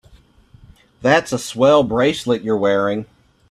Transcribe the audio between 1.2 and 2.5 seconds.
a swell bracelet